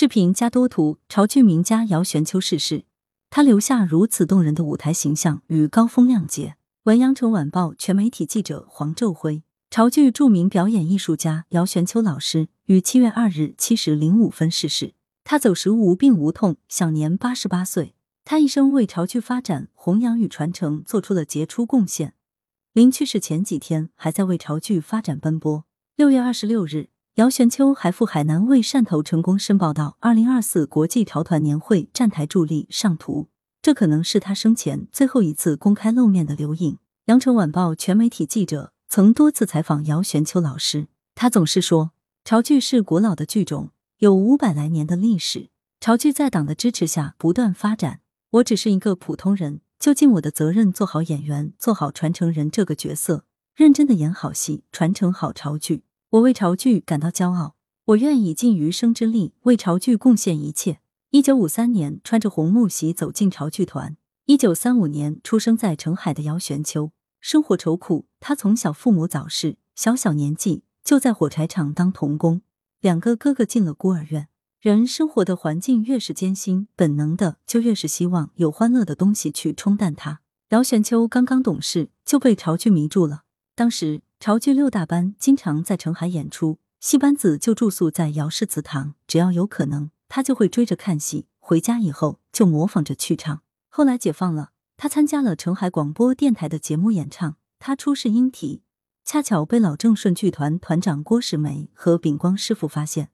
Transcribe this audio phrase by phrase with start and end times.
[0.00, 2.84] 视频加多图，潮剧名家姚玄秋逝世，
[3.30, 6.54] 他留下如此动人的舞台形象与高风亮节。
[6.84, 14.94] 文阳城晚报全媒体记者黄昼辉，潮剧著名表演艺术家姚玄秋老师于七月二日七时零五分逝世。
[15.24, 17.96] 他走时无病无痛，享年八十八岁。
[18.24, 22.14] 他一生为潮剧发展、弘扬与传承做出了杰出贡献。
[22.72, 25.64] 临去世前几天，还在为潮剧发展奔波。
[25.96, 26.90] 六月二十六日。
[27.18, 33.26] 姚玄秋还赴海南为汕头成功申报到二零二四国际潮团年会站台助力上图，
[33.60, 36.78] 这可能是他生前最后一次公开露面的留影。
[37.06, 41.90] 羊城晚报全媒体记者曾多次采访姚玄秋老师，他总是说，
[42.24, 45.48] 潮剧是古老的剧种，有五百来年的历史。
[45.80, 47.98] 潮剧在党的支持下不断发展。
[48.30, 53.24] 我只是一个普通人，就尽我的责任做好演员，做好传承人这个角色，
[53.56, 55.82] 认真的演好戏，传承好潮剧。
[56.12, 57.54] 我为潮剧感到骄傲，
[57.84, 60.80] 我愿以尽余生之力为潮剧贡献一切。
[61.10, 63.94] 一九五三年，穿着红木席走进潮剧团。
[64.24, 68.06] 一九三五年出生在澄海的姚玄秋，生活愁苦。
[68.20, 72.40] 他从小父母早逝，小小年纪就在火柴厂当童工。
[72.80, 74.28] 两个哥哥进了孤儿院。
[74.60, 80.20] 人生活的环境越是艰辛，本能的就越是希望有欢乐的东西去冲淡它。
[80.48, 83.24] 姚玄秋刚刚懂事，就被潮剧迷住了。
[83.54, 84.00] 当时。
[84.20, 88.94] 潮剧六大班经常在澄海演出，戏班子就住宿在姚氏祠堂。
[89.06, 91.26] 只要有可能，他就会追着看戏。
[91.38, 93.42] 回家以后就模仿着去唱。
[93.68, 97.36] 后来解放了，他参加了澄海广播电台的节目演唱。
[97.60, 98.62] 他初试音体，
[99.04, 103.10] 恰巧被老正顺剧团团长郭世梅和秉光师傅发现。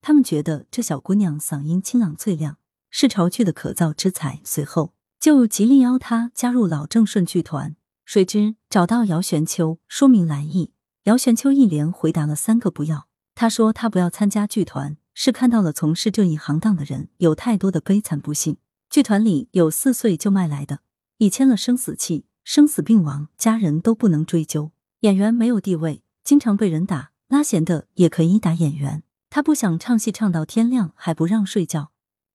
[0.00, 2.58] 他们觉得这小姑娘嗓音清朗脆亮，
[2.90, 4.40] 是潮剧的可造之材。
[4.42, 7.76] 随后就极力邀她加入老正顺剧团。
[8.08, 10.72] 谁知找到姚玄秋，说明来意。
[11.02, 13.06] 姚玄秋一连回答了三个不要。
[13.34, 18.56] 他说他不要参加剧团，是看到了从事这一行当的人有太多的悲惨不幸。
[18.88, 20.80] 剧团里有四岁就卖来的，
[21.18, 24.70] 已签了生死契，生死病亡，家人都不能追究。
[25.00, 29.02] 演员没有地位，经常被人打，拉弦的也可以打演员。
[29.28, 31.90] 他不想唱戏唱到天亮还不让睡觉，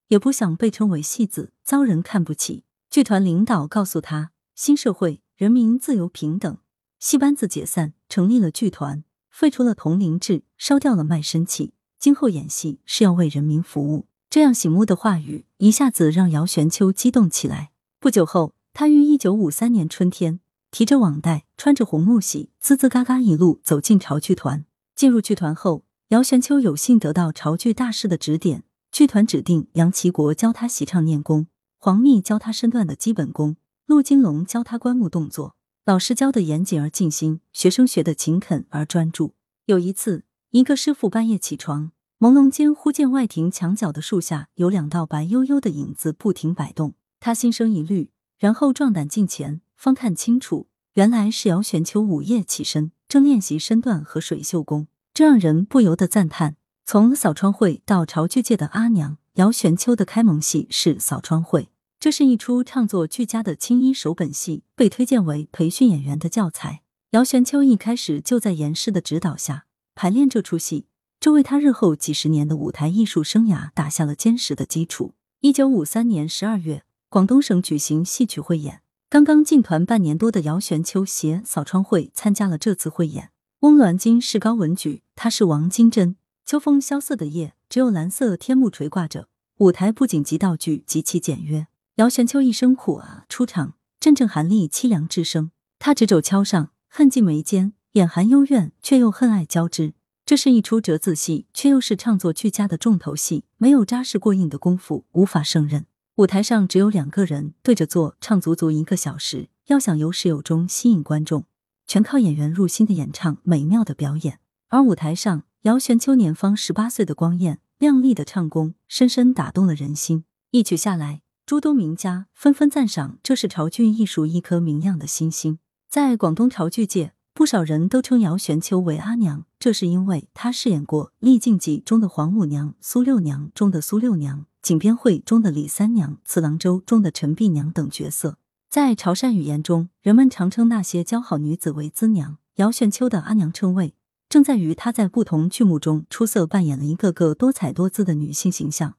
[0.10, 2.64] 也不想被称为戏子，遭人看不起。
[2.92, 5.23] 剧团领导告诉他，新社会。
[5.36, 6.60] 人民自由平等，
[7.00, 11.74] 戏班子解散，成立了剧团，废除了同龄制，烧掉了卖身契。
[11.98, 14.06] 今后演戏是要为人民服务。
[14.30, 17.72] 这样醒目的话语，一下子让姚玄秋激动起来。
[18.00, 20.40] 不久后，他于一九五三年春天，
[20.70, 24.64] 提着网袋，穿着红木喜，滋滋嘎嘎一路走进潮剧团。
[24.96, 28.64] 进入剧团后，姚玄秋有幸得到潮剧大师的指点。
[28.92, 31.48] 剧团指定杨其国教他习唱念功，
[31.80, 33.56] 黄密教他身段的基本功。
[33.94, 35.56] 陆金龙教他观目动作，
[35.86, 39.36] 老师教的严谨而尽心，学生学的勤恳而专注。
[39.68, 48.10] 有一次，一个师傅半夜起床，朦胧间忽见外庭墙角的树下有两道白悠悠的影子不停摆动，他心生疑虑，
[48.40, 50.66] 然后壮胆近前，方看清楚，
[50.96, 56.56] 原来是姚玄秋午夜起身，正练习身段和水袖功，这让人不由得赞叹。
[56.84, 61.70] 从扫窗会到潮剧界的阿娘，姚玄秋的开蒙戏是扫窗会。
[62.04, 66.82] 这是一出唱作俱佳的青衣手本戏，被推荐为培训演员的教材。
[67.12, 70.88] 姚玄秋一开始就在严师的指导下排练这出戏，
[71.22, 75.14] 这为他日后几十年的舞台艺术生涯打下了坚实的基础。
[75.40, 83.30] 一九五三年十二月，广东省举行戏曲汇演，刚刚进团半年多的姚玄秋携扫窗会参加了这次汇演。
[83.62, 86.18] 翁銮金是高文举，他是王金珍。
[86.46, 91.68] 秋风萧瑟的夜，只有蓝色天幕垂挂着，舞台布景及道具极其简约。
[91.98, 95.52] 姚玄秋一声苦啊，出场阵阵寒栗凄凉之声。
[95.78, 99.94] 他执肘敲上，恨尽眉间，眼含幽怨，却又恨爱交织。
[100.26, 103.44] 这是一出折子戏，却又是唱作俱佳的重头戏。
[103.58, 105.86] 没有扎实过硬的功夫，无法胜任。
[106.16, 109.50] 舞台上只有两个人对着坐，唱足足一个小时。
[109.68, 111.46] 要想有始有终，吸引观众，
[111.86, 114.40] 全靠演员入心的演唱，美妙的表演。
[114.70, 120.26] 而舞台上，姚玄秋年方十八岁的光艳亮丽的唱功，深深打动了人心。
[120.50, 121.23] 一曲下来。
[121.46, 125.60] 诸多名家纷纷赞赏，这是潮剧艺术一颗明亮的星星。
[125.90, 138.38] 在广东潮剧界，不少人都称姚玄秋为阿娘，这是因为她饰演过《丽静记》中的黄五娘、苏六娘中的苏六娘、锦边会中的李三娘、次郎舟中的陈碧娘等角色。
[138.70, 142.38] 在潮汕语言中，人们常称那些姣好女子为姿娘。
[142.56, 143.94] 姚玄秋的阿娘称谓，
[144.30, 148.96] 正在于她在不同剧目中出色扮演了一个个多彩多姿的女性形象。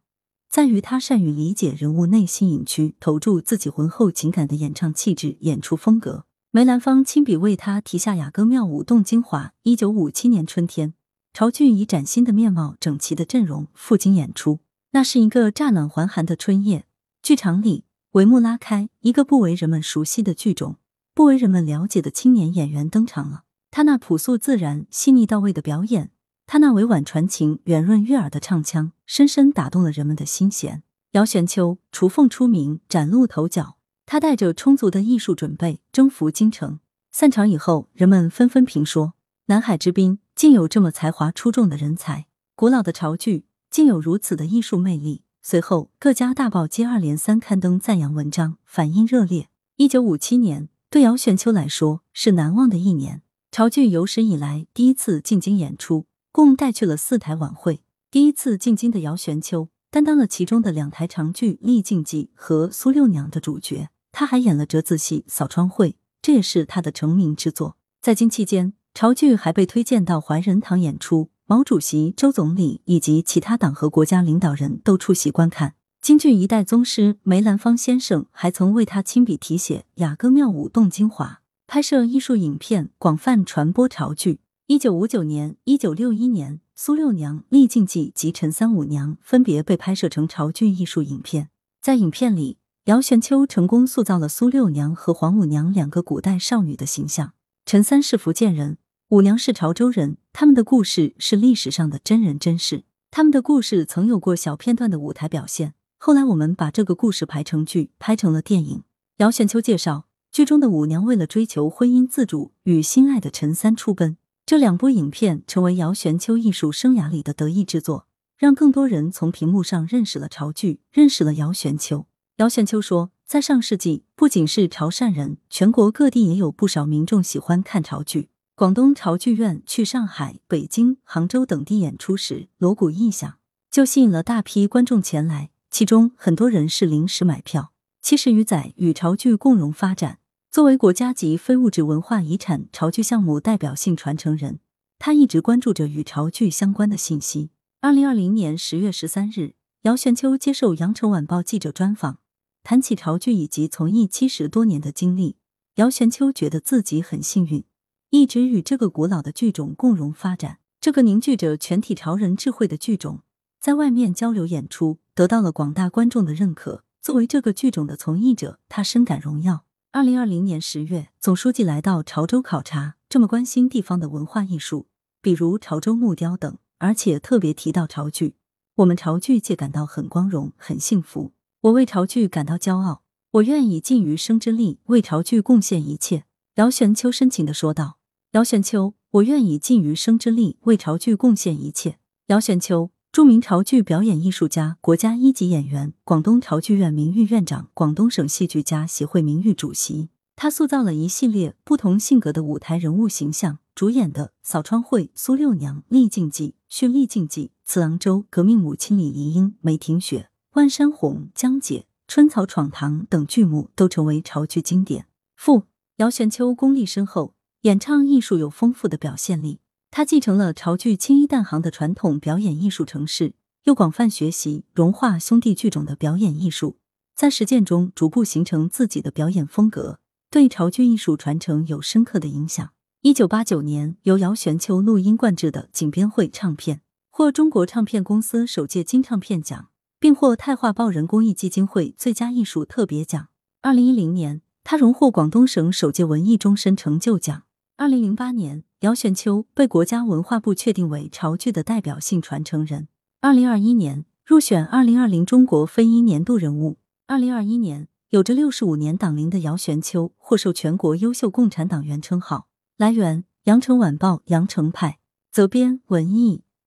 [0.54, 6.26] 在于他善于理解人物内心隐区，投注自己浑厚情感的演唱气质、演出风格。
[6.52, 9.52] 梅兰芳亲笔为他题下雅歌妙舞动京华。
[9.64, 10.94] 一九五七年春天，
[11.32, 14.60] 潮剧以崭新的面貌、整齐的阵容赴京演出。
[14.92, 16.86] 那是一个乍暖还寒的春夜，
[17.20, 20.76] 剧场里帷幕拉开，一个不为人们熟悉的剧种，
[21.12, 23.42] 不为人们了解的青年演员登场了。
[23.72, 26.12] 他那朴素自然、细腻到位的表演，
[26.46, 30.82] 他那委婉传情、圆润悦耳的唱腔，深深打动了人们的心弦。
[31.12, 33.76] 姚玄秋雏凤出名，崭露头角。
[34.06, 36.80] 他带着充足的艺术准备，征服京城。
[37.10, 39.14] 散场以后，人们纷纷评说
[39.46, 49.48] ：“南海之滨竟有这么才华出众的人才，古老的潮剧竟有如此的艺术魅力。”随后，各家大报接二连三刊登赞扬文章，反应热烈。
[49.76, 57.80] 一九五七年对姚玄秋来说是难忘的一年，潮剧有史以来第一次进京演出，共带去了四台晚会。
[58.10, 65.90] 第一次进京的姚玄秋担当了其中的两台长剧《丽静记》和《苏六娘》的主角，他还演了折子戏《扫窗会》。
[66.20, 67.76] 这也是他的成名之作。
[68.02, 75.76] 在京期间，潮剧还被推荐到怀仁堂演出，毛主席、周总理以及其他党和国家领导人都出席观看。
[76.00, 84.40] 京剧一代宗师梅兰芳先生还曾为他亲笔题写“雅歌妙舞动京华”，拍摄艺术影片，广泛传播潮剧。
[84.66, 91.50] 一九五九年、一九六一年，《苏六娘》《丽静记》及《陈三五娘》分别被拍摄成潮剧艺术影片。
[91.82, 97.34] 在影片里，姚玄秋成功塑造了苏六娘和黄五娘两个古代少女的形象。
[97.66, 98.78] 陈三是福建人，
[99.10, 102.84] 五娘是潮州人，他们的故事是历史上的真人真事。
[103.10, 108.82] 他们的故事曾有过小片段的舞台表现，后来我们把这个故事排成剧，拍成了电影。
[109.18, 114.16] 姚玄秋介绍，剧中的五娘为了追求婚姻自主，与心爱的陈三出奔。
[114.46, 118.06] 这两部影片成为姚玄秋艺术生涯里的得意之作，
[118.36, 122.04] 让更多人从屏幕上认识了潮剧，认识了姚玄秋。
[122.36, 128.28] 姚玄秋说，在上世纪，不仅是潮汕人，全国各地也有不少民众喜欢看潮剧。
[128.54, 133.38] 广东潮剧院去上海、北京、杭州等地演出时，锣鼓一响，
[133.70, 137.72] 就吸引了大批观众前来，其中很多人是临时买票。
[138.02, 140.18] 七十余载与潮剧共荣发展，
[140.54, 144.60] 作为国家级非物质文化遗产潮剧项目代表性传承人，
[145.00, 147.50] 他一直关注着与潮剧相关的信息。
[147.80, 152.20] 二零二零年十月十三日，姚玄秋接受羊城晚报记者专访。
[152.62, 155.34] 谈起潮剧以及从艺七十多年的经历，
[155.74, 157.64] 姚玄秋觉得自己很幸运，
[158.10, 160.60] 一直与这个古老的剧种共荣发展。
[160.80, 163.22] 这个凝聚着全体潮人智慧的剧种，
[163.60, 166.84] 在外面交流演出，得到了广大观众的认可。
[167.02, 169.64] 作为这个剧种的从艺者，他深感荣耀。
[169.94, 174.88] 二零二零年十月，总书记来到潮州考察，这么关心地方的文化艺术，
[175.22, 178.34] 比如潮州木雕等，而且特别提到潮剧，
[178.74, 181.30] 我们潮剧界感到很光荣、很幸福。
[181.60, 183.04] 我为潮剧感到骄傲，
[183.34, 186.24] 我愿以尽余生之力为潮剧贡献一切。
[186.56, 187.98] 姚玄秋深情的说道
[188.34, 200.08] ：“姚玄秋，我愿以尽余生之力为潮剧贡献一切。”姚玄秋，著名潮剧表演艺术家，国家一级演员，广东潮剧院名誉院长，广东省戏剧家协会名誉主席。
[200.34, 210.28] 他塑造了一系列不同性格的舞台人物形象，主演的《扫窗会》《苏六娘》《丽静记》《续丽静记》《慈郎州》《革命母亲李怡英》《梅婷雪》。
[210.56, 215.06] 万山红、江姐、春草闯堂等剧目都成为潮剧经典。
[215.36, 215.66] 父
[215.98, 219.60] 姚玄秋功力深厚，演唱艺术有丰富的表现力。
[219.96, 226.78] 他继承了潮剧青衣旦行的传统表演艺术程式，又广泛学习融化兄弟剧种的表演艺术，
[227.14, 232.72] 在实践中逐步形成自己的表演风格，对潮剧艺术传承有深刻的影响。
[233.02, 239.68] 一九八九年，由姚玄秋录音灌制的《锦边会》唱片获中国唱片公司首届金唱片奖。
[240.00, 243.28] 并获泰化报人公益基金会最佳艺术特别奖。
[243.62, 247.43] 二零一零年，他荣获广东省首届文艺终身成就奖。
[247.76, 252.86] 二零零八年，姚玄秋被国家文化部确定为潮剧的代表性传承人。
[253.20, 256.76] 二零二一年，入选二零二零中国非遗年度人物。
[257.08, 262.46] 二零二一年，有着六十五年党龄的姚玄秋获授全国优秀共产党员称号。
[262.76, 265.00] 来源：羊城晚报羊城派，
[265.32, 266.43] 责编：文艺。